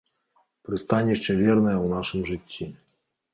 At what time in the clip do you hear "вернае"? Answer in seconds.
1.41-1.75